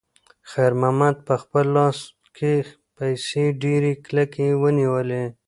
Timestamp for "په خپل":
1.27-1.65